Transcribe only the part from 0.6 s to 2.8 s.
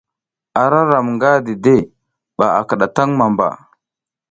Ara ram nga dide ɓa a